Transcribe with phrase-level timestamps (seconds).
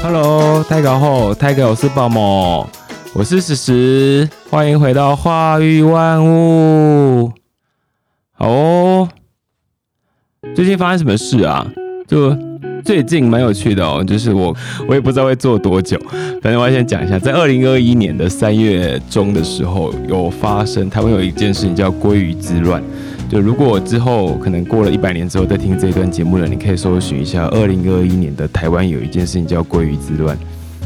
[0.00, 2.66] Hello，太高后，太高我是宝某，
[3.12, 7.30] 我是史实，欢迎回到化育万物。
[8.38, 9.06] 哦，
[10.54, 11.70] 最近发生什么事啊？
[12.06, 12.34] 就
[12.82, 14.56] 最近蛮有趣的哦，就是我
[14.88, 15.98] 我也不知道会做多久，
[16.40, 22.82] 反正我要先讲一下，在二零二一年的三月中的时候，有发生台湾有一件事情叫鲑鱼之乱。
[23.28, 30.38] 就如果之后可能过了一百年之后再听这一段节目了，你可以搜寻一下，二零二一年的台湾有一件事情叫鲑鱼之乱，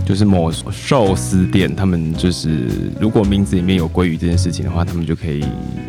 [0.05, 2.67] 就是某寿司店，他们就是
[3.01, 5.45] 如果名字里面有鲑鱼这件事情的话，他们就可以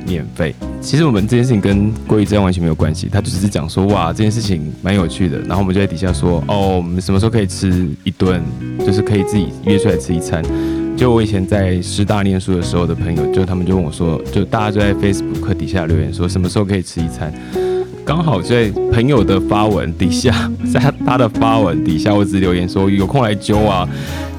[0.07, 0.53] 免费。
[0.79, 8.41] 其实我们这件事情跟鲑鱼之乱完全没有关系，他只是讲说哇这件事情蛮有趣的，然后我们就在底下说哦，我们什么时候可以吃一顿，
[8.85, 10.43] 就是可以自己约出来吃一餐。
[10.95, 17.33] 就我以前在师大念书的时候的朋友，就他们就问我说，就大家就在 Facebook 底下留言说，什么时候可以吃一餐？
[18.05, 23.87] 刚好在朋友的发文底下，在他的发文底下，我只留言说有空来揪啊，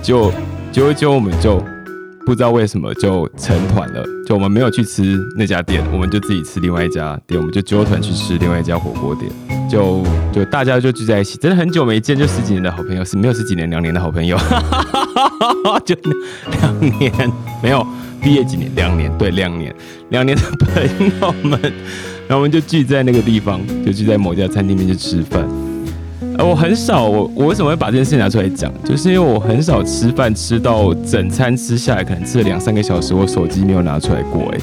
[0.02, 0.30] 就
[0.70, 1.62] 揪一揪，我们就
[2.26, 9.32] 不知道为什么就成团了，就我们没有去吃那家店，我们就自己吃另外一家店，我们就揪团去吃另外一家火锅店，
[9.68, 14.36] 就就大家就聚在一起，真的很久没见，就十几年的好朋友，是没有十几年两年的好朋友。
[15.84, 15.94] 就
[16.60, 17.12] 两年
[17.62, 17.86] 没有
[18.20, 19.74] 毕业几年，两年对两年
[20.10, 20.82] 两年的朋
[21.20, 21.60] 友们，
[22.26, 25.46] 然后我们就聚在那个地方，就聚在某家餐厅里面去吃饭。
[26.38, 28.72] 呃，我很少，我我为什么会把这件事拿出来讲？
[28.82, 34.52] 就是因为我很少吃饭吃到整餐吃下来，可能吃了两三个小时，我手机没有拿出来过。
[34.52, 34.58] 哎，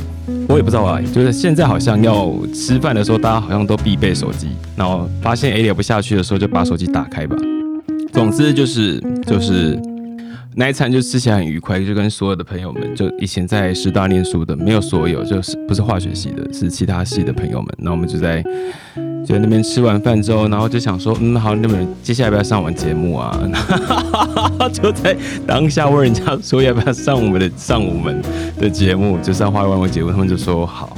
[0.50, 7.38] 我也不知道啊，就是现在好像要吃饭的时候，大家好像都必备手机，然后发现哎聊不下去的时候，就把手机打开吧。
[8.12, 9.80] 总之就是就是。
[10.54, 17.70] 那一餐就吃起来很愉快，就跟所有的朋友们，就以前在师大念书的，没有所有，就是不是化学系的，是其他系的朋友们。
[17.78, 18.44] 那我们就在
[19.26, 23.34] 就在那边吃完饭之后，然后就想说，嗯，好，你们接下来要不要上我们节目啊？
[24.74, 25.16] 就在
[25.48, 28.22] 当下问人家说要不要上我们的上我们
[28.60, 30.98] 的节目，就上花万万节目，他们就说好。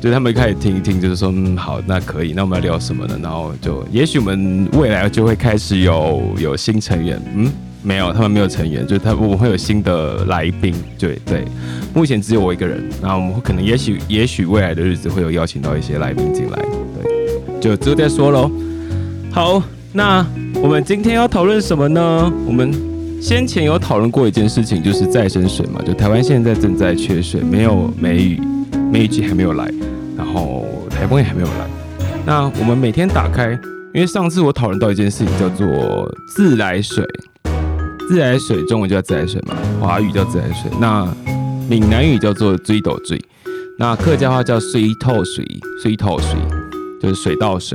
[0.00, 3.16] 就他们开始听一听，就是说，嗯，好，那可以，那我们要聊什么呢？
[3.22, 7.52] 然后就也许我们未来就会开始有有新成员，嗯。
[7.82, 11.44] 没有，他们没有成员，就是他我们会有新的来宾，对对，
[11.92, 16.64] 目前只有我一个人，然后我们可能也许也许未来的日子会有邀请到一些来宾进来，
[17.02, 18.50] 对，就之后再说喽。
[19.32, 20.24] 好，那
[20.62, 22.32] 我们今天要讨论什么呢？
[22.46, 22.72] 我们
[23.20, 28.40] 先前有讨论过一件事情，就是再生水嘛，就台湾现在正在缺水，没有梅雨，
[28.92, 29.68] 梅雨季还没有来，
[30.16, 31.66] 然后台风也还没有来。
[32.24, 33.50] 那我们每天打开，
[33.92, 35.66] 因为上次我讨论到一件事情，叫做
[36.36, 37.04] 自来水。
[38.12, 40.70] 自来水中文叫自来水嘛，华语叫自来水。
[40.78, 41.08] 那
[41.66, 43.18] 闽南语叫做追斗追，
[43.78, 45.42] 那客家话叫水透水，
[45.82, 46.38] 水透水
[47.00, 47.74] 就是水到水。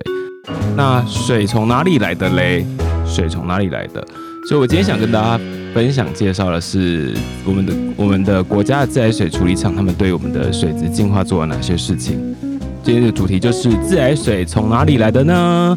[0.76, 2.64] 那水从哪里来的嘞？
[3.04, 4.08] 水从哪里来的？
[4.48, 5.44] 所以我今天想跟大家
[5.74, 12.36] 分享介绍的是我们的我们的国家的自来水处理厂，他们对我们的水质净化做了哪些事情？
[12.84, 15.76] 今天的主题就是自来水从哪里来的呢？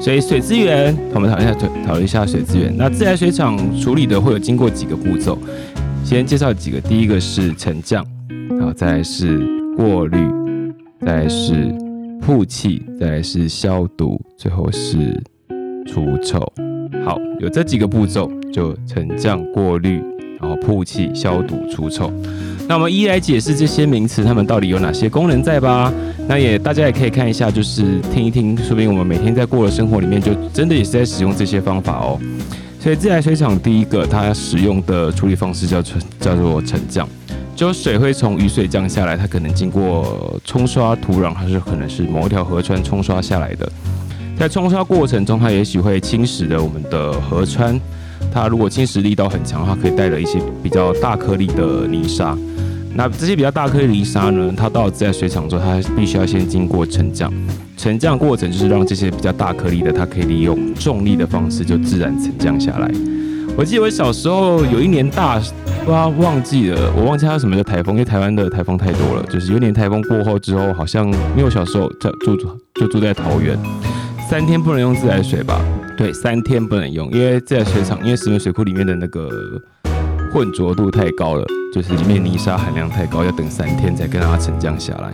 [0.00, 2.74] 所以水资源，我们讨论一下，讨论一下水资源。
[2.74, 5.36] 那自来水厂处理的会有经过几个步骤，
[6.02, 6.80] 先介绍几个。
[6.80, 8.02] 第一个是沉降，
[8.48, 9.46] 然后再来是
[9.76, 10.16] 过滤，
[11.04, 11.70] 再来是
[12.22, 15.22] 曝气，再来是消毒，最后是
[15.86, 16.40] 除臭。
[17.04, 20.02] 好，有这几个步骤，就沉降、过滤，
[20.40, 22.12] 然后曝气、消毒、除臭。
[22.68, 25.92] 那我们一一来解释这些名词，它们到底有哪些功能在吧？
[26.28, 32.18] 那也大家也可以看一下，就是听一听，说明我们每天在过的生活里面，就真的也是在使用这些方法哦。
[32.78, 37.06] 所以自来水厂第一个它使用的处理方式叫沉，叫做沉降，
[37.54, 43.70] 就水会从雨水降下来，它可能经过冲刷土壤，还是可能是某一条河川冲刷下来的。
[44.38, 47.78] 在冲刷过程中，它也许会侵蚀了我们的河川，
[48.32, 52.36] 它如果侵蚀力道很强的话，可以带了一些比较大颗粒的泥沙。
[52.94, 54.52] 那这些比较大颗粒泥沙呢？
[54.56, 57.32] 它到自来水厂之后，它必须要先经过沉降。
[57.76, 62.90] 沉降过程就是让这些比较大颗粒的，它可以利用重力的方式就自然沉降下来。
[63.56, 65.38] 我记得我小时候有一年大，
[65.84, 69.22] 不知道忘记了，我忘记它什么叫台风，因为台湾的台风太多了。
[69.30, 72.36] 就是有一年台风过后之后，好像因为我小时候在住
[72.74, 73.58] 就住在桃园，
[74.28, 75.60] 三天不能用自来水吧？
[76.00, 79.28] 对，三天不能用，因为自来水厂因为石门水库里面的那个
[80.32, 81.44] 混浊度太高了。
[81.74, 85.12] 就是里面泥沙含量太高，要等三天才跟它沉降下来。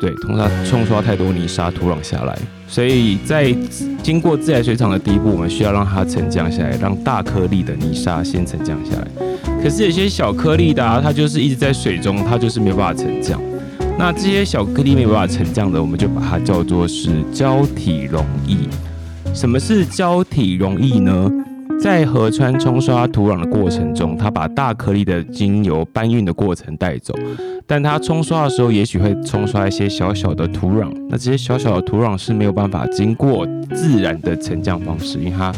[0.00, 2.34] 对，通常冲刷太多泥沙土壤下来，
[2.66, 3.54] 所以在
[4.02, 9.06] 经过自来水厂的第一步，我们需要让它沉降下来，让大颗粒的泥沙先沉降下来。
[9.62, 13.38] 可是有些小颗粒的，它就是一直在水中，它就是没有办法沉降。
[13.98, 18.56] 那这些小颗粒没有办法沉降的，我们就把它叫做是胶体溶液。
[19.34, 21.30] 什么是胶体溶液呢？
[21.80, 27.12] 在河川冲刷土壤的过程中，它把大颗粒的精油搬运的过程带走，
[27.66, 30.92] 但它冲刷的时候，也许会冲刷一些小小的土壤。
[31.08, 35.52] 那这些小小的土壤是没有办法经过自然的沉降方式，因为它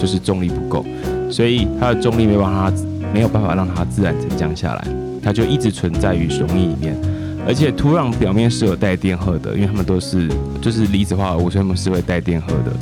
[0.00, 0.84] 就是重力不够，
[1.28, 2.72] 所以它的重力没办法，
[3.12, 4.84] 没有办法让它自然沉降下来，
[5.22, 6.96] 它就一直存在于溶液里面。
[7.46, 10.28] 而且土壤表面是有带电荷的，因为它们都是
[10.60, 12.72] 就是离子化合物，所以它们是会带电荷的。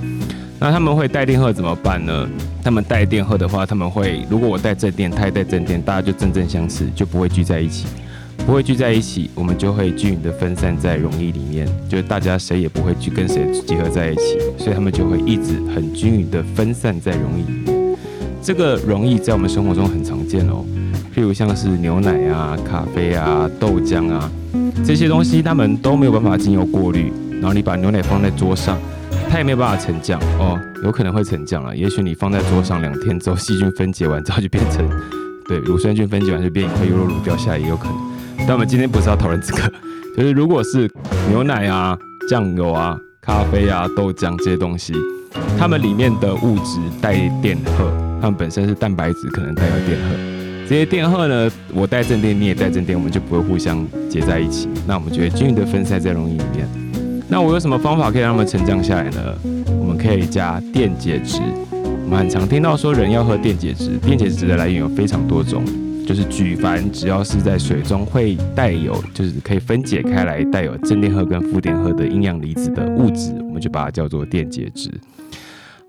[0.59, 2.27] 那他们会带电荷怎么办呢？
[2.65, 7.87] 他们带电荷的话，他们会如果我带正电，他也带正电，大家就正正相斥，就不会聚在一起，
[8.39, 17.97] 不会聚在一起，我们就会均匀的分散在溶液里面，就是大家谁也不会去跟谁结合在一起，所以他们就会一直很均匀的分散在溶液里面。
[18.43, 20.65] 这个溶液在我们生活中很常见哦，
[21.17, 24.31] 譬如像是牛奶啊、咖啡啊、豆浆啊
[24.85, 27.11] 这些东西，他们都没有办法经由过滤，
[27.41, 28.79] 然后你把牛奶放在桌上。
[29.31, 31.75] 它也没有办法沉降哦，有可能会沉降了。
[31.75, 34.89] 也许你放在桌上两天之后，细菌分解完之后就变成，
[35.49, 37.97] 对，乳酸菌分解完就变一块优酪乳掉下来也有可能。
[38.41, 39.73] 但我们今天不是要讨论这个，
[40.17, 40.89] 就是如果是
[41.31, 41.99] 牛奶啊、
[42.29, 44.93] 酱油啊、咖啡啊、豆浆这些东西，
[45.59, 47.91] 它们里面的物质带电荷，
[48.21, 50.36] 它们本身是蛋白质，可能带有电荷。
[50.69, 54.69] 这些电荷呢，我带正电，你也带正电，我们就不会互相结在一起。
[54.85, 56.69] 那我们就会均匀的分散在溶液里面。
[57.29, 59.39] 那我有什么方法可以让它们沉降下来呢？
[59.79, 61.41] 我们可以加电解质。
[61.73, 65.65] 我们很常听到说人要喝电解质，电解质的来源有非常多种，
[66.05, 74.91] 就是举凡只要是在水中会带有，就是可以分解开来带有正电荷跟负电荷的阴阳离子的物质，我们就把它叫做电解质。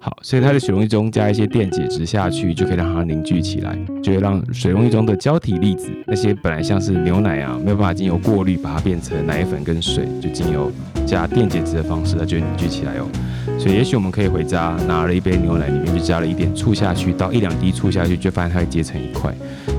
[0.08, 10.72] 好，所以它的水溶液中加一些电解质下去，就可以让它凝聚起来，就会让水溶液中的胶体粒子，那些本来像是牛奶啊，没有办法经由过滤把它变成奶粉跟水，就经由
[11.06, 13.08] 加电解质的方式，它就凝聚起来哦。
[13.60, 19.36] 所以也许我们可以回家拿了一杯牛奶，里面就加了一点醋下去，倒一两滴醋下去，就发现它会结成一块。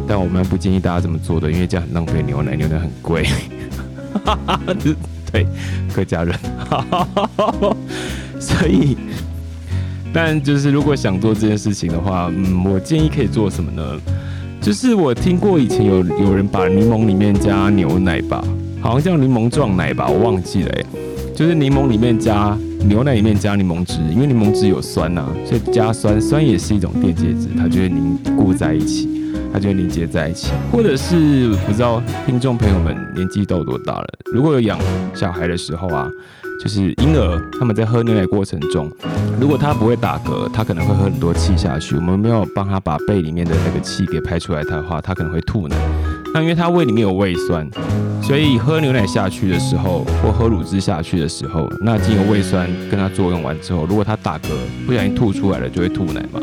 [0.06, 3.26] 但我们不建议大家这么做的，因为这样很浪费牛奶，牛奶很贵。
[5.32, 5.46] 对，
[5.90, 6.38] 客家人。
[8.38, 8.94] 所以。
[10.12, 14.00] 但就是如果想做这件事情的话，嗯，我建议可以做什么呢？
[14.60, 18.42] 就是我听过以前有有人把柠檬里面加牛奶吧，
[18.80, 20.84] 好像叫柠檬撞奶吧，我忘记了哎。
[21.36, 29.08] 就是柠檬里面加牛奶里面加柠檬汁，因为柠檬汁有酸呐，所以加酸，酸也是一种电解质，它就会凝固在一起，
[29.52, 30.50] 它就会凝结在一起。
[30.72, 34.76] 或者是不知道听众朋友们年纪都有多大了，如果有养
[35.14, 36.10] 小孩的时候啊。
[36.62, 38.90] 就是婴儿他们在喝牛奶过程中，
[39.40, 41.94] 如果他不会打嗝，他可能会喝很多气下去。
[41.94, 45.76] 我们没有帮他把背里面的那个气给排出来的话，他可能会吐奶。
[46.34, 47.66] 那因为他胃里面有胃酸，
[48.22, 54.48] 所以喝牛奶下去的时候，或喝乳汁下去的时候，那经由胃酸跟他作用完之后，如果他打嗝
[54.86, 56.40] 不小心吐出来了，就会吐奶嘛。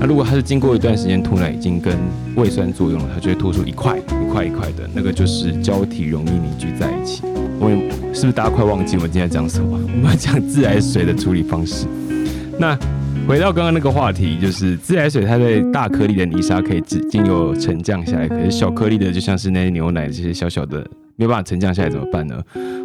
[0.00, 1.96] 那如果它是经过一段时间吐奶已经跟
[2.36, 7.22] 胃酸作用了，它就会吐出一块一块一块的，那个就是胶体容易凝聚在一起。
[7.60, 7.68] 我
[8.14, 9.72] 是不是大家快忘记我们今天讲什么？
[9.82, 11.86] 我们要讲自来水的处理方式。
[12.60, 12.78] 那
[13.26, 20.86] 回到刚刚那个话题，就是自来水，它在大颗粒的泥沙可以经经由沉降下来，可是小颗粒的，就像是那些牛奶这些小小的，
[21.18, 22.40] 没有办法沉降下来怎么办呢？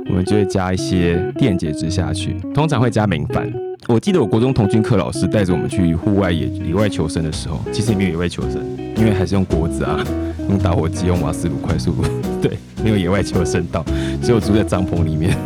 [0.10, 3.48] 我们就会加一些电解质下去，通常会加明矾。
[3.88, 8.60] 我记得我国中童军课老师带着我们去户外野野外求生的时候，其实也没有野外求生，
[8.98, 10.04] 因为还是用锅子啊，
[10.50, 11.94] 用打火机，用瓦斯炉快速，
[12.42, 13.86] 对，没有野外求生到，
[14.20, 15.38] 只有住在帐篷里面。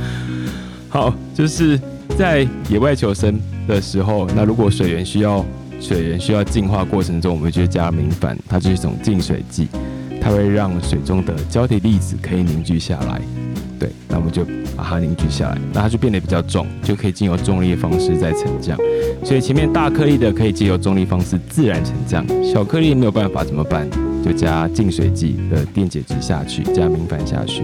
[0.90, 1.80] 好，就是
[2.18, 5.42] 在野外求生的时候，那如果水源需要
[5.80, 9.68] 水源需要净化过程中，我们就加明矾，它就是一种净水剂，
[10.20, 13.20] 它会让水中的胶体粒子可以凝聚下来。
[13.78, 14.44] 对，那我们就
[14.76, 18.76] 把它凝聚下来，那它就变得比较重，就可以经由重力的方式再沉降。
[19.24, 23.88] 所以前面大颗粒的可以借由重力方式自然沉降，小颗粒没有办法怎么办？
[24.22, 27.62] 就加净水剂的电解质下去，加明矾下去，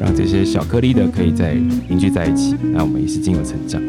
[0.00, 1.54] 让这些小颗粒的可以再
[1.88, 2.54] 凝聚在一起。
[2.72, 3.82] 那我们也是经由沉降。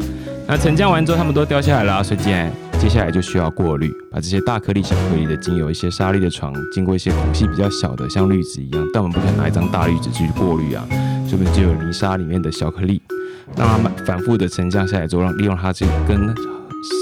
[0.48, 2.50] 那沉降完之后，它们都掉下来了，所以接下来
[2.80, 10.82] 接下来就需要过滤，把这些大颗粒、小颗粒的经由一些沙粒的床，经过一些孔隙比较小的，像滤纸一样，但我们不可能拿一张大滤纸去过滤啊。
[11.30, 13.02] 这边就有泥沙里面的小颗粒，
[13.54, 16.34] 让它们反复的沉降下来之后，让利用它这跟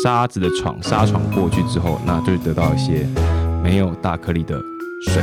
[0.03, 3.07] 沙子的床沙床过去之后，那就得到一些
[3.63, 4.61] 没有大颗粒的
[5.07, 5.23] 水。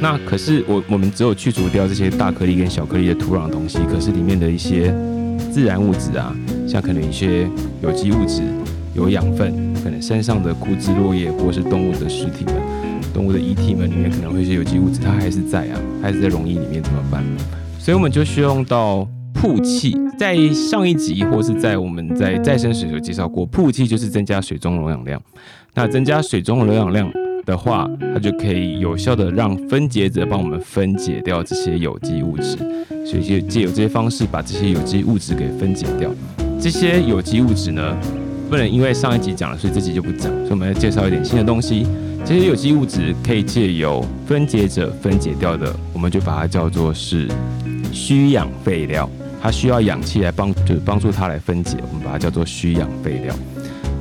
[0.00, 4.94] 那可是我我们只有去除掉这些大颗粒跟小颗粒的土壤的东西，可是里面的一些
[5.52, 6.32] 自然物质啊，
[6.68, 7.50] 像可能一些
[7.82, 8.42] 有机物质、
[8.94, 12.54] 有养分，可能山上的枯枝落叶或是动物的尸体们、
[13.12, 17.24] 动物的遗体们里面可能会一些有机物质，它还是在啊，还是在溶液里面怎么办？
[17.78, 19.08] 所以我们就需要用到。
[19.34, 25.20] 曝气在上一集或是在我们在再生水有介绍过，曝气就是增加水中溶氧量。
[25.74, 27.10] 那增加水中的溶氧量
[27.44, 32.56] 的话，它就可以有效的让分解者帮我们分解掉这些有机物质，
[33.04, 36.08] 所以就借由这些方式把这些有机物质给分解掉。
[36.60, 37.98] 这些有机物质呢，
[38.52, 41.86] 不能因为上一集讲了，所以这集就不讲，所以我们要介绍一点新的东西。
[42.22, 47.26] 这些有机物质可以借由分解者分解掉的，我们就把它叫做是
[47.92, 49.08] 需氧废料。
[49.40, 53.34] 它需要氧气来帮，就是帮助它来分解，我们把它叫做需氧废料。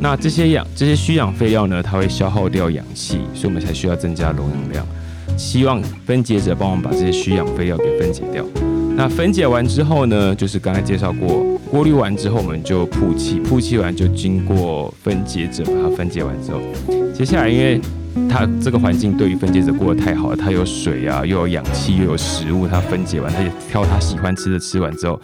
[0.01, 4.85] 那这些氧，这些需氧废料呢，它会消耗掉氧气，所以我们才需要增加溶氧量，
[5.37, 8.43] 希望分解者帮我们把这些需氧废料给分解掉。
[8.97, 11.41] 那分解完之后呢，就是刚才介绍过，
[11.71, 16.59] 过滤完之后我们就曝气，曝气完就经过分解者把它分解完之后，
[17.13, 17.79] 接下来因为。
[18.29, 25.19] 它这个环境对于分解者过得太好了，它有水啊，又有氧气，又有食物，它分解完，它就挑它喜欢吃的吃完之后，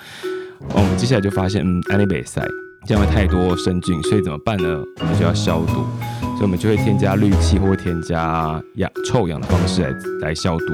[0.74, 2.42] 我们接下来就发现，嗯，安利北塞
[2.86, 4.82] 这样会太多生菌，所以怎么办呢？
[5.02, 5.74] 我们就要消毒，
[6.22, 9.90] 所以我们就会添加氯气或添加氧臭氧的方式来
[10.22, 10.66] 来消毒。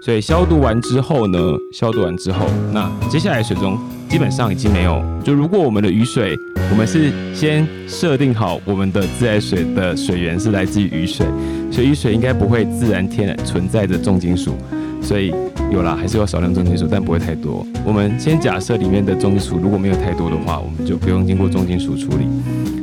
[0.00, 1.38] 所以消毒完之后呢，
[1.72, 3.78] 消毒完之后，那接下来水中
[4.08, 5.02] 基本上已经没有。
[5.24, 6.38] 就如果我们的雨水，
[6.70, 11.26] 我们是先设定好我们的自来水的水源是来自于雨水，
[11.70, 14.54] 所以雨水应该不会自然天然存在着重金属。
[15.00, 15.32] 所以
[15.70, 17.66] 有啦，还是有少量重金属，但不会太多。
[17.84, 22.26] 我们先假设里面的重金属如果没有太多的话，我们就不用经过重金属处理。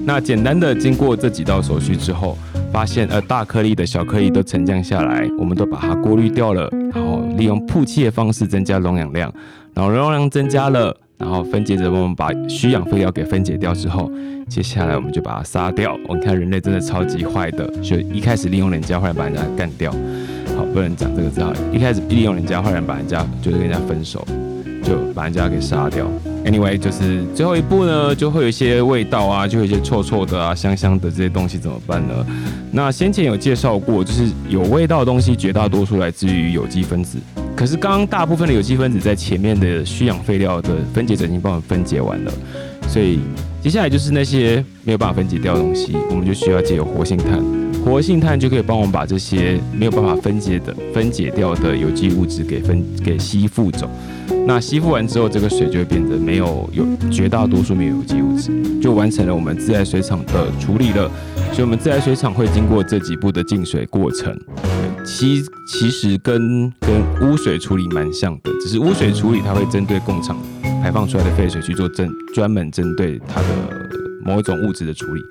[0.05, 2.38] 那简单的经过这几道手续之后，
[2.75, 9.34] 发现呃大颗粒的小颗粒都沉降下来，我们都把它过滤掉了，然后利用曝气的方式增加溶氧量，
[9.74, 14.12] 然后溶氧量增加了，然后分解者帮我们把需氧废料给分解掉之后，
[14.50, 15.98] 接下来我们就把它杀掉。
[16.10, 19.89] 我们看人类真的超级坏的，就一开始利用人家，后来把人家干掉。
[20.58, 24.27] 好，不能讲这个字哈，一开始利用人家，后来把人家就是跟人家分手。
[24.84, 26.05] 就把人家给杀掉。
[26.46, 32.14] Anyway，就是最后一步呢，就会有一些味道啊，就有一些臭臭的啊、香香的这些东西怎么办呢？
[32.72, 37.18] 那先前有介绍过，就是有味道的东西，绝大多数来自于有机分子。
[37.56, 42.32] 可是刚刚大部分的有机分子在前面的需氧废料的分解者已经帮我们分解完了，
[42.88, 43.20] 所以
[43.60, 47.64] 接下来就是那些没有办法分解掉的东西，我们就需要借由活性炭。
[47.86, 53.88] 活性炭就可以帮我们把这些没有办法分解的、分解掉的有机物质给分给吸附走。
[54.48, 58.51] 那吸附完之后，这个水就会变得没有有绝大多数没有有机物质，
[58.82, 61.10] 就完成了我们自来水厂的处理了。
[61.54, 64.36] 所以，我们自来水厂会经过这几步的净水过程。
[65.06, 70.36] 其其实跟跟污水处理蛮像的，只是污水处理它会针对工厂
[70.82, 73.48] 排放出来的废水去做针专门针对它的
[74.25, 75.22] 某一种物质的处理。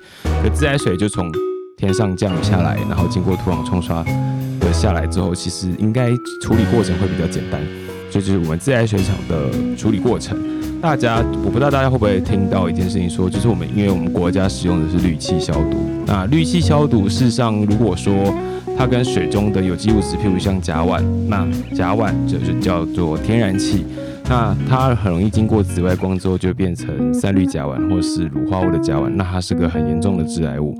[0.41, 1.29] 可自来水就从
[1.77, 4.03] 天上降下来，然后经过土壤冲刷
[4.61, 6.09] 的下来之后，其实应该
[6.41, 7.59] 处理过程会比较简单。
[8.09, 10.37] 这就是我们自来水厂的处理过程。
[10.81, 15.77] 大家，我不知道大家会不会听到一件事情，说就是我们，因为我们国家使用的是氯气消毒。
[16.05, 18.13] 那氯气消毒，事实上，如果说
[18.77, 23.85] 它跟水中的有机物质，譬如像甲烷，那甲烷就是叫做天然气，
[24.29, 30.77] 那它很容易经过紫外光之后，就变成三氯甲烷或是乳化物的甲烷，那它是个很严重的致癌物。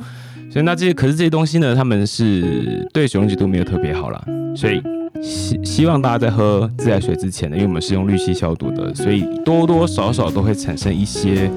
[0.56, 4.82] 所以那这些，可是这些东西呢，他们是对水溶解度没有特别好啦，所以。
[5.22, 11.50] 希希望大家在喝自来水之前呢，因为我们是用氯气消毒的，所以多多少少都会产生一些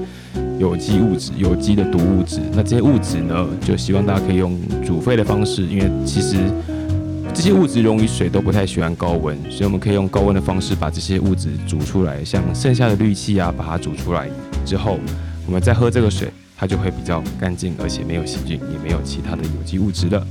[0.59, 2.41] 有机物质、有机的毒物质。
[2.53, 6.37] 那这些物质呢，就希望大家可以用煮沸的方式，因为其实
[7.33, 12.21] 这些物质溶于水都不太喜欢高温，所以我们可以用高温的方式把这些物质煮出来。
[12.23, 14.29] 像剩下的氯气啊，把它煮出来
[14.65, 14.99] 之后，
[15.45, 16.29] 我们再喝这个水，
[16.59, 20.27] 它就会比较干净，而且没有细菌，也没有其他的有机物质了。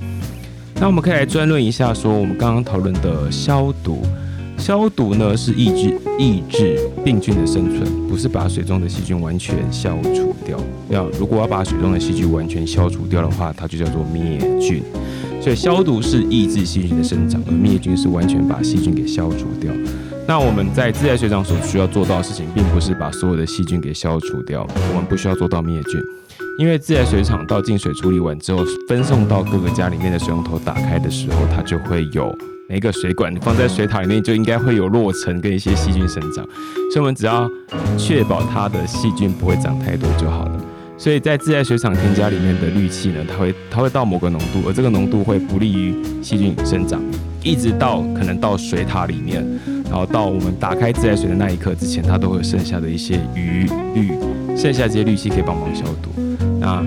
[0.75, 4.02] 那我们可以来专论一下，说我们刚刚讨论的消毒，
[4.58, 10.61] 消毒呢是抑制抑制病菌的生存，不是把水中的细菌完全消除掉。
[10.90, 14.82] 要如果要把水中的细菌完全消除掉的话，它就叫做灭菌。
[15.40, 19.73] 所以消毒是抑制细菌的生长，而灭菌是完全把细菌给消除掉。
[20.28, 25.99] 那我们在自来水厂所需要做到的事情，并不是把所有的细菌给消除掉，我们不需要做到灭菌。
[26.58, 32.30] 因为自来水厂到净水处理完之后，分送到各个家里面的水龙头打开的时候，它就会有
[32.68, 36.44] 每一个水管放在水塔里面，就应该会有落尘跟一些细菌生长。
[36.92, 37.50] 所以我们只要
[37.97, 40.61] 确保它的细菌不会长太多就好了。
[40.99, 47.00] 所以在自来水厂添加里面的氯气呢，它会它会到某个浓度，而这个浓度会不利于细菌生长。
[47.49, 49.43] 一直到可能到水塔里面，
[49.85, 54.11] 然后到我们打开自来水的那一刻之前，它都会有剩下的一些余氯，
[54.55, 56.11] 剩下这些氯气可以帮忙消毒。
[56.61, 56.85] 那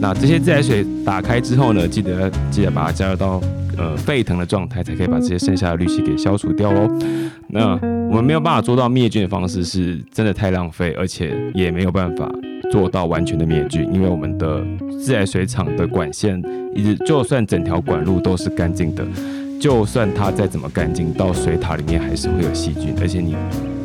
[0.00, 3.40] 那这些自来水打开之后呢，记得记得把它加热到
[3.76, 6.88] 呃沸腾的状态，才可以把这些剩下的氯气给消除掉哦。
[7.48, 7.72] 那
[8.08, 12.30] 我们没有办法做到灭菌的方式，是真的太浪费，而且也没有办法
[12.70, 14.64] 做到完全的灭菌，因为我们的
[15.02, 16.40] 自来水厂的管线，
[16.72, 19.04] 一直就算整条管路都是干净的，
[19.64, 23.34] 就算它再怎么干净，到水塔里面还是会有细菌，而且你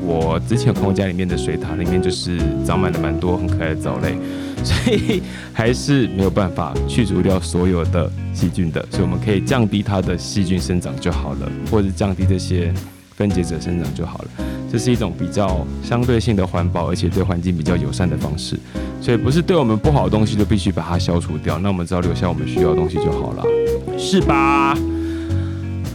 [0.06, 4.18] 我之前有看过家里面的水塔里面就是长满了蛮多很可爱的藻类，
[4.62, 12.74] 所以还是没有办法去除掉所有的细菌的，所以我们可以降低它的细菌生长就好了，或者降低这些
[13.16, 14.28] 分解者生长就好了。
[14.70, 18.60] 这是一种比较相对性的环保，而且对环境比较友善的方式。
[19.00, 23.46] 所以不是对我们不好的东西就必须把它消除掉，那我们只要留下我们需要的东西就好了，
[23.98, 24.78] 是吧？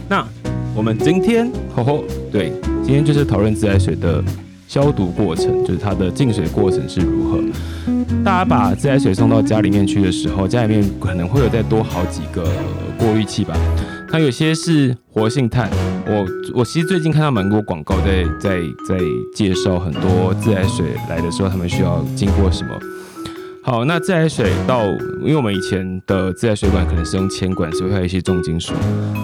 [0.07, 0.25] 那
[0.75, 2.51] 我们今天，吼吼，对，
[2.83, 4.23] 今天就是讨论自来水的
[4.67, 7.39] 消毒过程，就是它的净水过程是如何。
[8.23, 12.43] 大家把自来水送到家里面去的时候，家里面可能会有再多好几个
[12.97, 13.55] 过滤器吧。
[14.11, 15.69] 它有些是活性炭，
[16.05, 18.97] 我我其实最近看到蛮多广告在在在
[19.33, 22.69] 介绍很多自来水来的时候，他们需要经过什么。
[23.67, 24.85] 好，那自来水到，
[25.21, 28.75] 因为我们以前的自来水管可能是用铅管，所以会有一些重金属。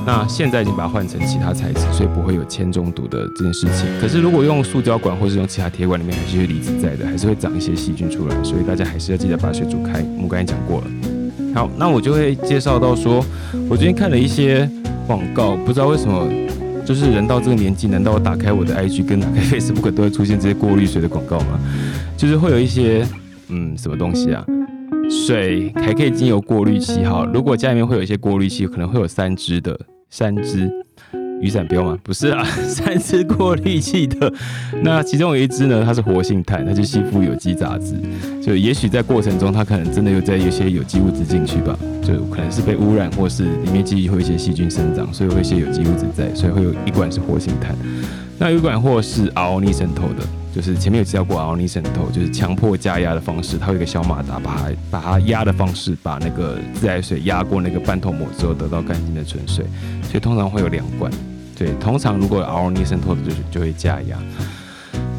[0.04, 3.88] 那现在已经把它换成其他材质，所以不会有铅中毒的这件事情。
[4.02, 8.44] 可是如果用塑胶管或是用其他铁管，里面还是有离子在的，还是会长一些细菌出来。
[8.44, 10.04] 所以大家还是要记得把水煮开。
[10.16, 10.88] 我们刚才讲过了。
[11.54, 13.24] 好，那我就会介绍到说，
[13.70, 14.68] 我最近看了一些
[15.06, 16.28] 广告，不知道为什么，
[16.84, 21.60] 就是人到这个年纪，难道我打开我的 IG 跟打开 Facebook 都会出现这些过滤水的广告吗？
[22.18, 23.06] 就是会有一些。
[23.52, 24.46] 嗯，什么东西啊？
[25.10, 27.30] 水还可以经由过滤器哈。
[27.34, 29.78] 如果家里面会有一些过滤器，可能会有三支的，
[30.10, 30.72] 三支
[31.42, 31.98] 雨伞标吗？
[32.02, 34.32] 不是啊， 三支过滤器的。
[34.84, 37.96] 那其中有一支呢，它是活性炭，它就吸附有机杂质。
[38.42, 47.76] 就也许在过程中，它可能真的有在一些有机物质进去吧，就可能是被污染，或是里面继续会一些细菌生长，所以会一些有机物质在，所以会有一管是活性炭。
[48.40, 50.24] 那有一管或是熬逆渗透的。
[50.54, 59.66] 就是前面有提到过熬逆渗透，就是强迫加压的方式，它有一个小马达，把它把它压的方式，把那个自来水压过那个半透膜之后，得到干净的纯水。
[60.04, 61.12] 所以通常会有两罐，
[61.56, 64.18] 对，通常如果熬逆渗透的，就就会加压。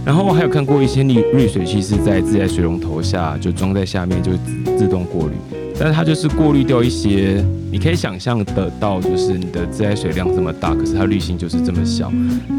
[0.04, 5.34] 然后我还有看过一些滤滤水器是在自来水龙头下就装在下面，就自自动过滤。
[5.82, 12.08] 但是它就是过滤掉一些，你可以想象得到，就是你的自来水量这么大，可是它滤芯就是这么小，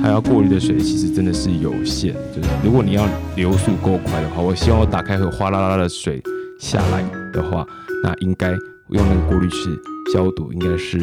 [0.01, 2.13] 它要过滤的水其实真的是有限。
[2.35, 3.07] 就是如果你要
[3.37, 6.21] 流速够快的话，我希望我打开会哗啦啦的水
[6.59, 7.65] 下来的话，
[8.03, 8.49] 那应该
[8.89, 9.69] 用那个过滤器
[10.13, 10.99] 消毒应该是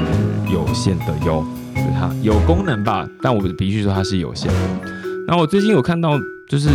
[0.53, 1.43] 有限的哟。
[1.75, 4.59] 就它有功能吧，但我必须说它是有限的。
[5.27, 6.19] 那我最近有看到
[6.51, 6.69] 就是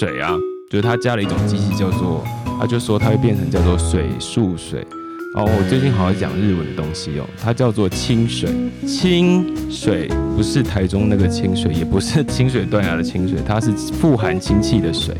[0.00, 0.34] 水啊，
[0.70, 2.24] 就是它加了一种机器叫做。
[2.62, 4.86] 他就说它会变成叫做水素水，
[5.34, 8.48] 哦，我最近好像讲日文的东西哦，它叫做清水，
[8.86, 15.12] 清水不是台中那个清水，也不是清水断崖的清水，它是富含氢气的水，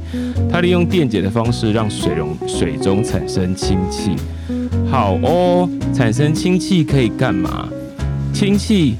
[0.48, 4.14] 它利用电解的方式让水溶水中产生氢气。
[4.88, 7.68] 好哦，产生氢气可以干嘛？
[8.32, 8.94] 氢气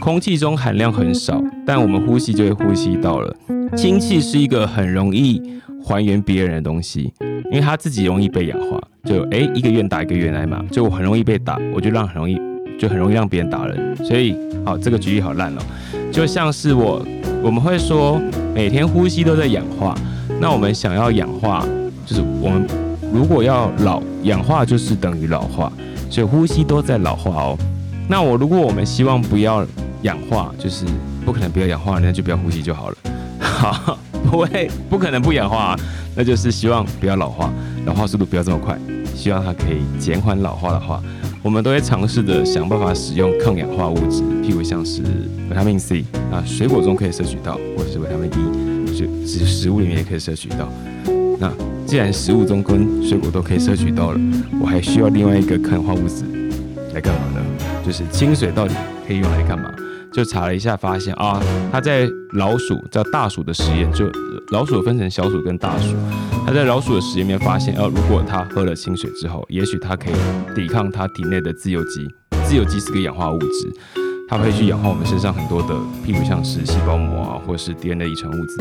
[0.00, 3.36] 空气中含量很少，但我们呼吸就会呼吸到了。
[3.76, 5.40] 氢气是一个很容易
[5.84, 7.12] 还原别人的东西。
[7.46, 12.36] 因为它自己容易被氧化，就哎一个愿打一个愿挨嘛，就很容易被打，我就让很容易
[12.76, 15.60] 就很容易让别人打人，所以好这个举例好烂哦，
[16.10, 17.06] 就像是我
[17.44, 18.20] 我们会说
[18.52, 19.94] 每天呼吸都在氧化，
[20.40, 21.64] 那我们想要氧化，
[22.04, 22.66] 就是我们
[23.14, 25.72] 如果要老氧化就是等于老化，
[26.10, 27.58] 所以呼吸都在老化哦。
[28.08, 29.66] 那我如果我们希望不要
[30.02, 30.84] 氧化，就是
[31.24, 32.96] 不可能不要氧化，那就不要呼吸就好了。
[33.40, 33.98] 好，
[34.30, 35.76] 不会不可能不氧化。
[36.14, 37.52] 那就是希望不要老化，
[37.84, 38.78] 老化速度不要这么快。
[39.14, 41.02] 希望它可以减缓老化的话，
[41.42, 45.02] 我们都会尝试着想办法使用抗氧化物质，譬如像是
[45.50, 50.68] 维他命 C 啊，水果中可以摄取到，或者是维他命 E，就食食物里面也可以摄取到。
[51.38, 51.52] 那
[51.86, 54.20] 既然食物中跟水果都可以摄取到了，
[54.60, 56.24] 我还需要另外一个抗氧化物质
[56.94, 57.20] 来干嘛？
[57.86, 58.74] 就是清水到底
[59.06, 59.72] 可以用来干嘛？
[60.12, 64.10] 就查了一下，发现啊，它在老鼠叫大鼠的实验，就
[64.50, 65.94] 老鼠分成小鼠跟大鼠，
[66.44, 70.14] 它在老鼠的实验里面发现，哦，如果它喝了清水之后，也许它可以
[70.52, 72.08] 抵抗它体内的自由基，
[72.44, 73.72] 自由基是个氧化物质，
[74.28, 78.56] 它会去氧化我们身上很多的，譬如像是细胞膜啊，或是 DNA 遗传物质，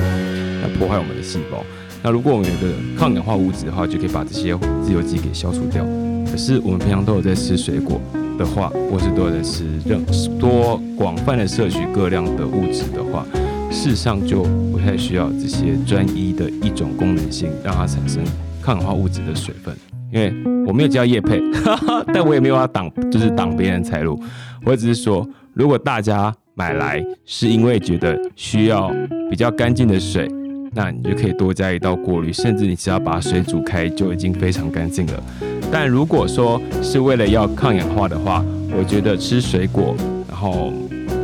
[0.62, 1.64] 来破坏我们的细胞。
[2.04, 5.84] 那如果我们有个抗氧化物质的话，就可以把这些自由基给消除掉。
[6.30, 8.00] 可是我们平常都有在吃水果。
[8.38, 10.04] 的话，或是多的是任
[10.40, 13.26] 多广泛的摄取各量的物质的话，
[13.72, 18.24] 事实上就不太需要这些专一的一种功能性，让它产生
[18.62, 19.76] 抗氧化物质的水分。
[20.12, 20.34] 因为
[20.66, 21.42] 我没有叫叶配，
[22.14, 24.18] 但我也没有要挡，就是挡别人财路。
[24.64, 28.90] 我只是说，如果大家买来 是因为觉得需要
[29.30, 30.28] 比较干净的水，
[30.74, 35.24] 那你就可以多加一道过滤，甚至你只要把水煮开就已经非常干净了。
[35.72, 38.44] 但如果说是为了要抗氧化的话，
[38.78, 39.96] 我觉得吃水果，
[40.30, 40.72] 然后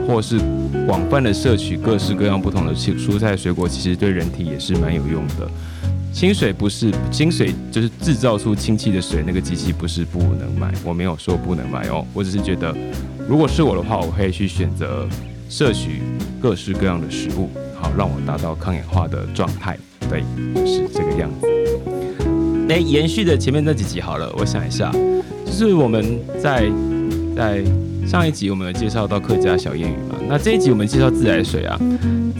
[0.08, 0.39] 或是
[0.86, 5.49] 广泛的摄取各式各样不同的蔬蔬菜水果，其实对人体也是蛮有用的。
[6.13, 12.75] 清水不是清水，就是制造出氢气的水，那个机器不是不能买，我没有说不能买哦，我只是觉得，
[13.30, 15.08] 如果是我的话，我会去选择
[15.49, 16.01] 摄取
[16.41, 17.49] 各式各样的食物，
[17.80, 19.77] 好让我达到抗氧化的状态，
[20.10, 20.21] 对，
[20.54, 21.61] 就是这个样子。
[22.72, 24.90] 哎，延续的前面那几集好了，我想一下，
[25.46, 26.72] 就是我们在
[27.36, 27.62] 在
[28.08, 31.78] 上一集我们有介绍到客家小谚语嘛，那这一集我们介绍自来水啊。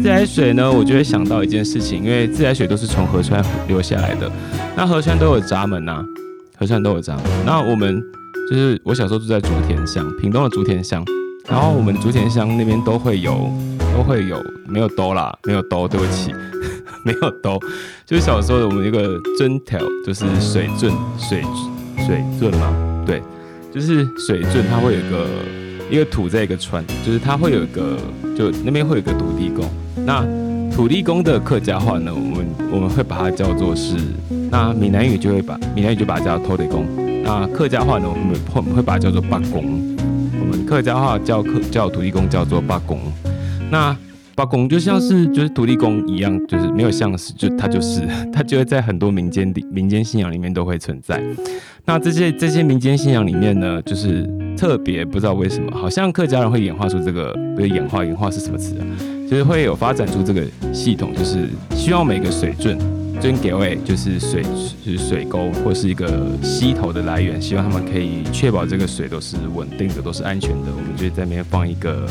[0.02, 4.32] 自来水呢，我就会想到一件事情，因为自来水都是从河川流下来的，
[4.74, 6.02] 那河川都有闸门呐，
[6.58, 7.24] 河川都有闸门。
[7.46, 8.02] 那我们
[8.50, 11.04] 就是我小时候住在竹田乡，屏东的竹田乡，
[11.50, 13.52] 然后我们竹田乡那边都会有，
[13.98, 16.32] 都会有，没有兜啦，没有兜，对不起，
[17.06, 17.60] 没有兜，
[18.06, 21.44] 就是小时候的我们一个樽条，就是水樽，水
[22.06, 23.22] 水樽嘛，对，
[23.74, 25.28] 就是水樽，它会有一个
[25.90, 27.98] 一个土在一个川，就是它会有一个，
[28.38, 29.66] 就那边会有一个土地公。
[30.06, 30.26] 那
[30.72, 32.14] 土地公的客家话呢？
[32.14, 33.96] 我们我们会把它叫做是，
[34.50, 36.86] 那闽南语就会把闽南语就把它叫土地公。
[37.24, 39.96] 那客家话呢，我们会会把它叫做八公。
[40.40, 43.00] 我们客家话叫客叫土地公叫做八公。
[43.70, 43.96] 那
[44.36, 51.22] 八公就像是就是土地公一样，就是没有像是，就它就是它 就会在很多民间的民间信仰里面都会存在。
[51.86, 58.86] 那这些这些民间信仰里面呢，就是特别不知道为什么，好像客家人会演化出这个，不是演化演化是什么词啊？
[59.30, 62.78] 就是会有发展出这个系统，就是希望每个水圳
[63.20, 64.44] 尊给位，就是水
[64.86, 70.68] 就是水沟或是一个溪头的来源，希望他们可以确保这个水都是稳定的，都是安全的。
[70.76, 72.06] 我们就在那边放一个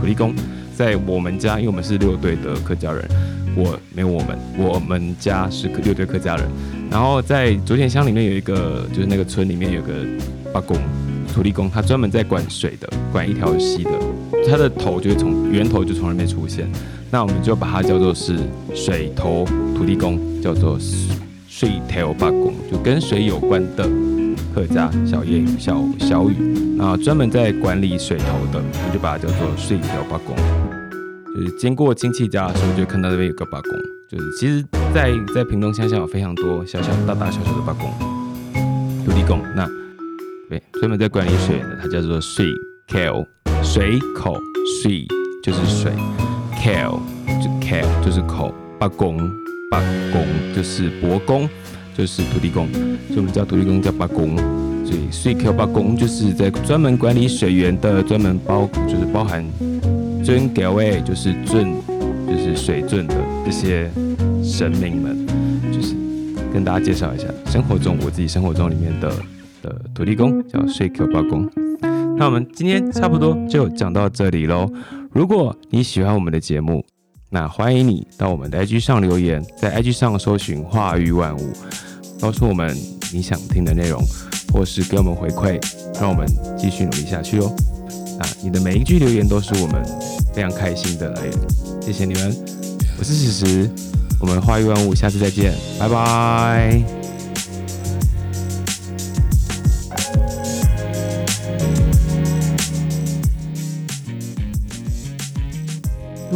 [0.00, 0.34] 土地公，
[0.82, 3.08] 在我们家，因为我们是六队的客家人，
[3.54, 6.44] 我没有我们，我们家是六队客家人。
[6.90, 9.92] 然后在竹田乡里面有一个，就是那个村里面有个
[10.52, 10.76] 八公
[11.32, 13.90] 土地公，他专门在管水的，管一条溪的。
[14.50, 16.68] 他的头就会从源头就从那边出现，
[17.12, 18.36] 那我们就把它叫做是
[18.74, 20.76] 水头土地公，叫做
[21.48, 23.88] 水头八公，就跟水有关的
[24.52, 26.36] 客家小谚语、小小语。
[26.76, 30.36] 那专门在管理水头的，我们就把它叫做水头八公。
[31.34, 33.72] 就是经过亲戚家的时候，就看到这边有个八公。
[34.10, 34.62] 就是其实，
[34.94, 37.90] 在在屏东乡下有非常多小小大大小小的八公
[39.04, 39.40] 土地公。
[39.56, 39.66] 那
[40.50, 42.46] 对，专门在管理水的，它叫做水
[42.92, 43.26] 口。
[43.62, 44.36] 水口
[44.82, 45.06] 水
[45.40, 45.92] 就是水
[46.56, 46.98] ，cal
[47.40, 49.16] 就 cal 就是口，八公
[49.70, 49.80] 八
[50.12, 51.48] 公就是伯公，
[51.96, 52.66] 就是土地公，
[53.08, 54.36] 所以我们叫土地公叫八公，
[54.84, 59.44] 所以水口八公就是在专门管理水源的，专门包就是包含
[60.24, 61.72] 尊格位就是尊
[62.26, 63.90] 就是水尊的这些
[64.42, 65.26] 神明们，
[65.72, 65.94] 就是
[66.52, 69.12] 跟大家介绍一下生活中我自己生活中里面的
[69.62, 71.48] 的土地公叫水口八公。
[72.16, 74.70] 那我们今天差不多就讲到这里喽。
[75.12, 76.84] 如果你喜欢我们的节目，
[77.34, 81.50] 那欢迎你到我们的 IG 上留言，在 IG 上搜寻“话育万物”，
[82.20, 82.76] 告诉我们
[83.10, 84.04] 你想听的内容，
[84.52, 85.58] 或是给我们回馈，
[85.98, 86.26] 让我们
[86.58, 87.50] 继续努力下去哦。
[88.20, 89.82] 啊你的每一句留言都是我们
[90.34, 91.32] 非常开心的来源，
[91.80, 92.36] 谢谢你们。
[92.98, 93.70] 我是史实，
[94.20, 97.01] 我们“话育万物”下次再见，拜拜。